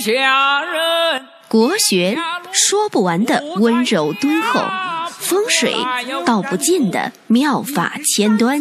[0.00, 1.26] 下人。
[1.46, 2.16] 国学
[2.52, 4.60] 说不完的温柔敦厚，
[5.10, 5.74] 风水
[6.24, 8.60] 道不尽的妙法千端，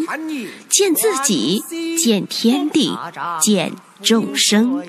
[0.67, 1.63] 见自己，
[1.97, 2.97] 见天地，
[3.39, 4.83] 见众生，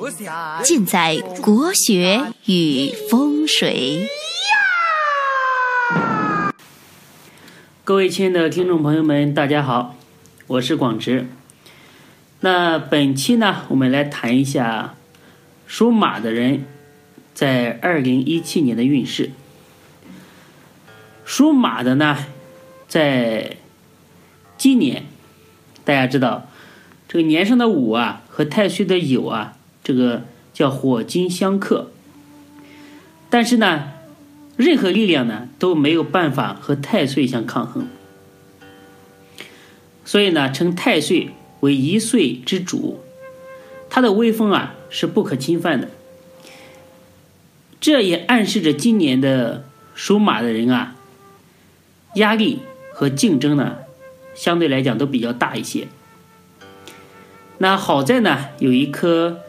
[0.62, 4.08] 尽在国学与风水。
[7.84, 9.94] 各位亲爱的听众朋友们，大家好，
[10.46, 11.28] 我是广直。
[12.40, 14.94] 那本期呢，我们来谈一下
[15.70, 16.64] 属马的人
[17.32, 19.30] 在二零一七年的运势。
[21.24, 22.26] 属马的呢，
[22.88, 23.56] 在
[24.58, 25.04] 今年，
[25.84, 26.48] 大家知道
[27.06, 31.92] 这个年上的午啊和太岁的酉啊，这个叫火金相克。
[33.30, 33.92] 但是呢，
[34.56, 37.86] 任何力量呢都没有办法和太岁相抗衡，
[40.04, 41.30] 所以呢，称太岁。
[41.60, 43.00] 为一岁之主，
[43.90, 45.88] 他的威风啊是不可侵犯的。
[47.80, 49.64] 这也暗示着今年的
[49.94, 50.94] 属马的人啊，
[52.14, 52.60] 压力
[52.94, 53.78] 和竞争呢，
[54.34, 55.88] 相对来讲都比较大一些。
[57.58, 59.40] 那好在呢，有一颗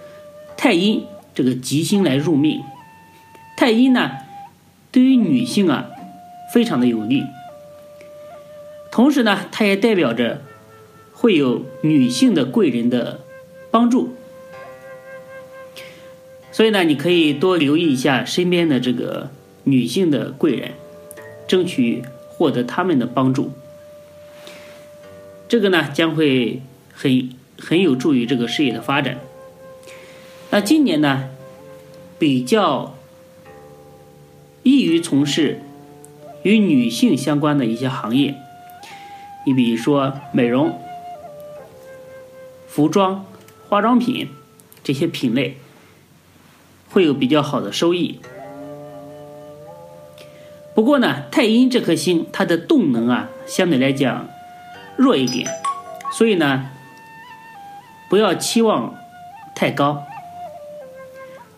[0.58, 2.62] 太阴这个吉星来入命，
[3.56, 4.12] 太阴呢，
[4.92, 5.86] 对于女性啊，
[6.54, 7.24] 非常的有利。
[8.92, 10.42] 同时呢，它也代表着。
[11.14, 13.20] 会有女性的贵人的
[13.70, 14.16] 帮助，
[16.52, 19.32] 所以呢，你可以多留意一下身边的这个
[19.64, 20.72] 女性的贵人，
[21.48, 23.52] 争取获得他们的帮助。
[25.48, 26.62] 这个呢，将会
[26.94, 29.20] 很很有助于这个事业的发展。
[30.50, 31.30] 那今年呢，
[32.20, 32.98] 比较
[34.64, 35.62] 易于从事
[36.44, 38.36] 与女性相关的一些行业，
[39.46, 40.78] 你比如说美容。
[42.68, 43.26] 服装、
[43.68, 44.30] 化妆品
[44.82, 45.58] 这些品类
[46.92, 48.20] 会有比较好的收益。
[50.74, 54.28] 不过呢，太阴这颗星它的动能啊，相对来讲
[54.96, 55.48] 弱一点，
[56.12, 56.70] 所以呢，
[58.10, 58.96] 不要期望
[59.56, 60.04] 太高。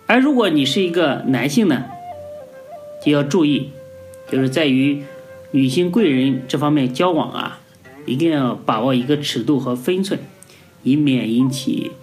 [0.07, 1.85] 而如果你是一个男性呢，
[3.03, 3.71] 就要注意，
[4.29, 5.03] 就是在于
[5.51, 7.59] 女性贵人这方面交往啊，
[8.05, 10.19] 一定要把握一个尺度和分寸。
[10.85, 11.93] 以免引起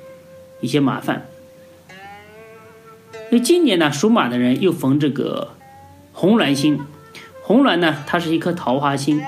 [0.62, 1.26] 一些麻烦。
[3.32, 5.54] 那今年呢，属马的人又逢这个
[6.12, 6.80] 红鸾星。
[7.42, 9.20] 红鸾呢，它是一颗桃花星。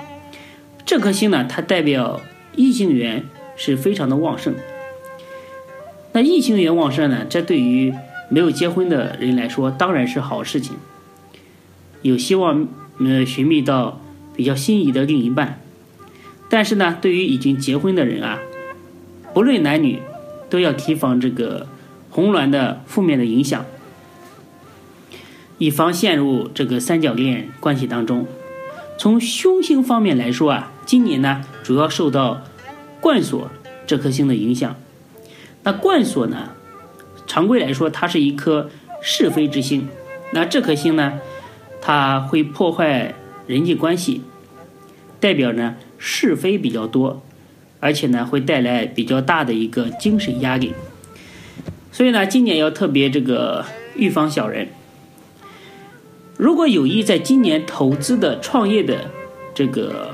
[0.84, 2.20] 这颗星呢，它代表
[2.56, 3.24] 异性缘
[3.56, 4.54] 是非常的旺盛。
[6.12, 7.94] 那异性缘旺盛呢，这对于
[8.28, 10.76] 没有结婚的人来说，当然是好事情。
[12.02, 12.66] 有希望
[12.98, 14.00] 呃寻觅到
[14.34, 15.60] 比较心仪的另一半。
[16.50, 18.40] 但是呢，对于已经结婚的人啊。
[19.32, 20.00] 不论男女，
[20.50, 21.66] 都要提防这个
[22.10, 23.64] 红鸾的负面的影响，
[25.58, 28.26] 以防陷入这个三角恋关系当中。
[28.98, 32.42] 从凶星方面来说啊，今年呢主要受到
[33.00, 33.50] 冠锁
[33.86, 34.76] 这颗星的影响。
[35.62, 36.50] 那冠锁呢，
[37.26, 38.70] 常规来说它是一颗
[39.02, 39.88] 是非之星。
[40.32, 41.20] 那这颗星呢，
[41.80, 43.14] 它会破坏
[43.46, 44.22] 人际关系，
[45.20, 47.22] 代表呢是非比较多。
[47.80, 50.72] 而且呢，会带来比较大的一个精神压力，
[51.90, 53.64] 所以呢，今年要特别这个
[53.96, 54.68] 预防小人。
[56.42, 59.12] 如果有意在今年投资的、创业的
[59.54, 60.12] 这个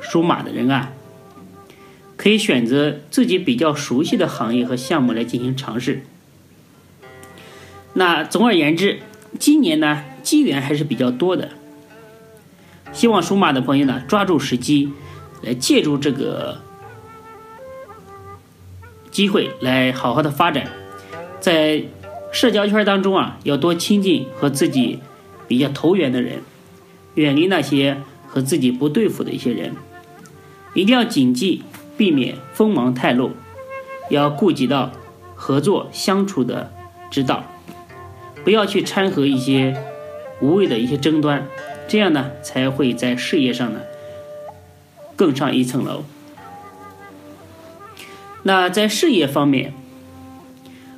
[0.00, 0.90] 属马的人啊，
[2.16, 6.02] 可以选择自己比较熟悉的行业和项目来进行尝试。
[7.92, 8.98] 那总而言之，
[9.38, 11.50] 今年呢，机缘还是比较多的。
[12.92, 14.90] 希望属马的朋友呢，抓住时机，
[15.42, 16.60] 来借助这个。
[19.12, 20.72] 机会来好好的发展，
[21.38, 21.84] 在
[22.32, 24.98] 社交圈当中啊，要多亲近和自己
[25.48, 26.42] 比较投缘的人，
[27.14, 27.96] 远离那些
[28.28, 29.72] 和自己不对付的一些人，
[30.74, 31.62] 一定要谨记，
[31.96, 33.32] 避免锋芒太露，
[34.10, 34.92] 要顾及到
[35.34, 36.70] 合作相处的
[37.10, 37.44] 之道，
[38.44, 39.76] 不要去掺和一些
[40.40, 41.46] 无谓的一些争端，
[41.88, 43.80] 这样呢，才会在事业上呢
[45.16, 46.04] 更上一层楼。
[48.44, 49.74] 那在事业方面，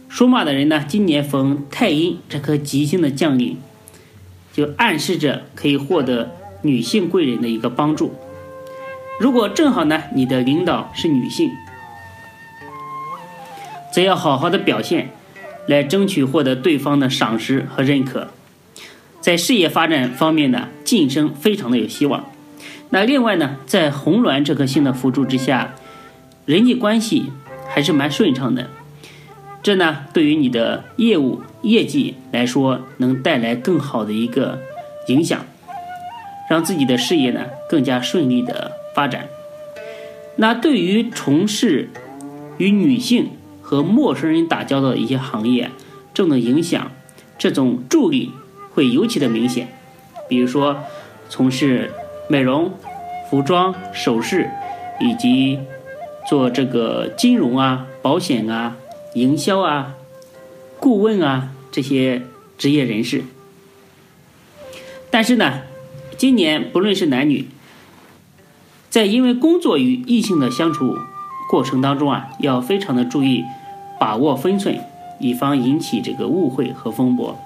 [0.08, 3.56] 属马的人呢，今年逢太阴这颗吉星的降临，
[4.52, 8.14] 就暗示着可以获得女性贵人的一个帮助。
[9.18, 11.50] 如果正好呢，你的领导是女性，
[13.92, 15.10] 则要好好的表现，
[15.66, 18.28] 来争取获得对方的赏识和认可。
[19.20, 22.30] 在事业发展方面呢，晋升非常的有希望。
[22.90, 25.74] 那另外呢，在红鸾这颗星的辅助之下。
[26.46, 27.30] 人际关系
[27.68, 28.68] 还是蛮顺畅的，
[29.62, 34.58] 这呢对于你的业务业绩来说，能带来更好的一个
[35.08, 35.44] 影响，
[36.48, 39.28] 让自己的事业呢更加顺利的发展。
[40.36, 41.90] 那对于从事
[42.56, 43.30] 与女性
[43.60, 45.70] 和陌生人打交道的一些行业，
[46.14, 46.90] 这种影响，
[47.36, 48.30] 这种助力
[48.72, 49.68] 会尤其的明显。
[50.28, 50.78] 比如说，
[51.28, 51.90] 从事
[52.28, 52.72] 美容、
[53.28, 54.48] 服装、首饰，
[55.00, 55.58] 以及
[56.28, 58.76] 做这个金融啊、保险啊、
[59.14, 59.94] 营销啊、
[60.78, 62.22] 顾问啊这些
[62.56, 63.24] 职业人士。
[65.10, 65.62] 但是呢，
[66.16, 67.48] 今年不论是男女，
[68.88, 70.96] 在因为工作与异性的相处。
[71.50, 73.42] 过程当中啊，要非常的注意
[73.98, 74.78] 把握分寸，
[75.18, 77.36] 以防引起这个误会和风波。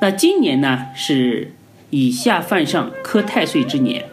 [0.00, 1.52] 那今年呢是
[1.90, 4.06] 以下犯上克太岁之年，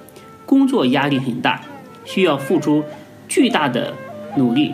[0.46, 1.62] 工作压力很大，
[2.04, 2.84] 需要付出
[3.30, 3.94] 巨大的
[4.36, 4.74] 努力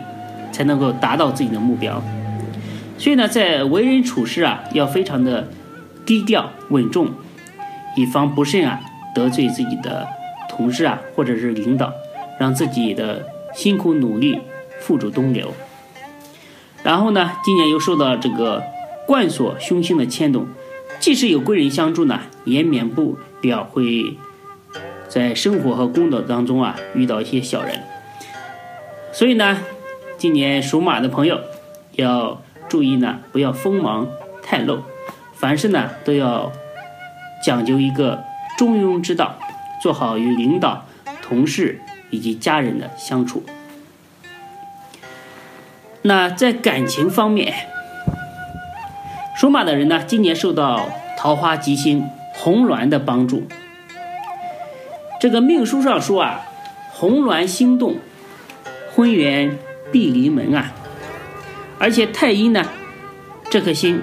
[0.52, 2.02] 才能够达到自己的目标。
[2.98, 5.48] 所以呢，在为人处事啊，要非常的
[6.04, 7.08] 低调稳重，
[7.96, 8.80] 以防不慎啊
[9.14, 10.06] 得罪自己的
[10.48, 11.92] 同事啊或者是领导，
[12.38, 13.26] 让自己的。
[13.52, 14.40] 辛苦努力，
[14.78, 15.52] 付诸东流。
[16.84, 18.62] 然后呢，今年又受到这个
[19.08, 20.46] 冠锁凶星的牵动，
[21.00, 24.16] 即使有贵人相助呢，也免不了会
[25.08, 27.82] 在生活和工作当中啊遇到一些小人。
[29.12, 29.58] 所以呢，
[30.20, 31.40] 今年属马的朋友
[31.92, 34.06] 要注意呢，不要锋芒
[34.42, 34.82] 太露，
[35.32, 36.52] 凡事呢都要
[37.44, 38.22] 讲究一个
[38.56, 39.38] 中庸之道，
[39.82, 40.84] 做好与领导、
[41.20, 41.80] 同事。
[42.12, 43.44] 以及家人的相处。
[46.02, 47.54] 那在感情方面，
[49.36, 53.46] 属马的人呢，今年受到桃花吉星红鸾的帮助。
[55.20, 56.40] 这个命书上说啊，
[56.90, 57.98] 红鸾星动，
[58.92, 59.56] 婚缘
[59.92, 60.72] 必临门啊。
[61.78, 62.64] 而且太阴呢，
[63.50, 64.02] 这颗星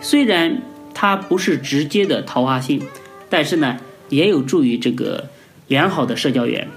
[0.00, 0.62] 虽然
[0.94, 2.82] 它不是直接的桃花星，
[3.28, 3.78] 但是呢，
[4.08, 5.28] 也有助于这个
[5.66, 6.68] 良好的社交缘。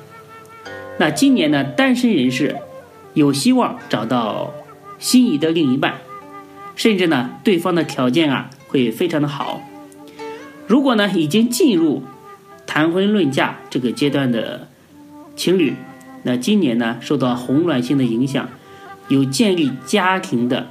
[0.97, 2.57] 那今年呢，单身人士
[3.13, 4.53] 有希望找到
[4.97, 5.95] 心仪的另一半，
[6.75, 9.61] 甚至呢，对方的条件啊会非常的好。
[10.67, 12.03] 如果呢，已经进入
[12.65, 14.67] 谈婚论嫁这个阶段的
[15.35, 15.73] 情侣，
[16.23, 18.49] 那今年呢，受到红鸾星的影响，
[19.07, 20.67] 有建立家庭的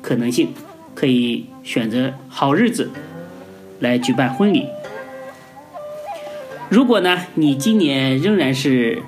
[0.00, 0.52] 可能性，
[0.94, 2.90] 可以选择好日子
[3.80, 4.66] 来举办婚礼。
[6.68, 9.02] 如果呢，你今年仍然是。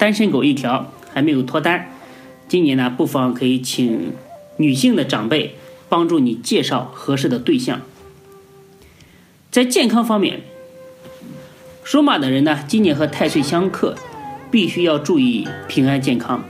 [0.00, 1.90] 单身狗一条还没有脱单，
[2.46, 4.12] 今年呢，不妨可以请
[4.58, 5.56] 女性的长辈
[5.88, 7.80] 帮助你介绍合适的对象。
[9.50, 10.42] 在健康方面，
[11.82, 13.96] 属马的人呢，今年和太岁相克，
[14.50, 16.42] 必须要注意平安健康，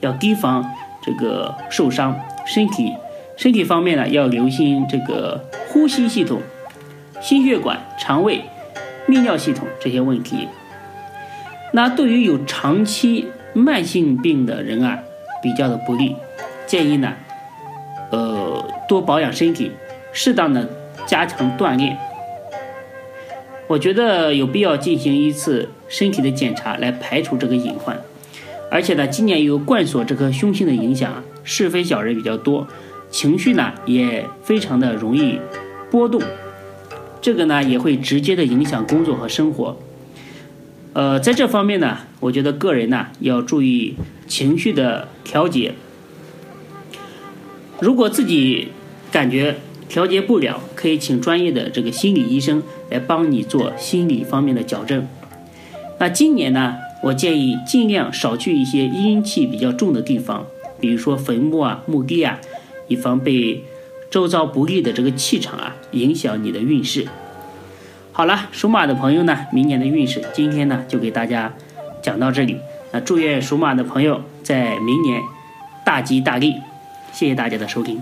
[0.00, 0.64] 要提防
[1.02, 2.18] 这个受伤。
[2.46, 2.92] 身体
[3.36, 6.40] 身体方面呢，要留心这个呼吸系统、
[7.20, 8.44] 心血管、肠胃、
[9.08, 10.46] 泌尿系统这些问题。
[11.72, 15.00] 那对于有长期慢性病的人啊，
[15.42, 16.14] 比较的不利，
[16.66, 17.14] 建议呢，
[18.12, 19.72] 呃，多保养身体，
[20.12, 20.68] 适当的
[21.04, 21.98] 加强锻炼。
[23.66, 28.00] 我觉得有必要进行一次身体的检查，来排除这个隐患。
[28.70, 32.66] 而且呢，今年有冠锁这颗凶星的影响啊，是非小人比较多，
[33.10, 35.38] 情绪呢也非常的容易
[35.90, 36.20] 波动，
[37.20, 39.76] 这个呢也会直接的影响工作和生活。
[40.94, 45.74] 呃，在这方面呢，我觉得个人呢要注意情绪的调节。
[47.78, 48.68] 如果自己
[49.12, 49.56] 感觉
[49.88, 55.06] 调节不了，可以请专业的这个心理医生来帮你做心理方面的矫正。
[55.98, 60.46] 那今年呢，我建议尽量少去一些阴气比较重的地方，
[60.78, 62.38] 比如说坟墓啊、墓地啊，
[62.88, 63.64] 以防被
[64.10, 67.06] 周遭不利的这个气场啊影响你的运势。
[68.12, 71.54] 好了，属马的朋友呢，明年的运势今天呢就给大家
[72.02, 72.58] 讲到这里。
[72.92, 75.20] 那祝愿属马的朋友在明年
[75.84, 76.54] 大吉大利，
[77.12, 78.00] 谢谢大家的收听。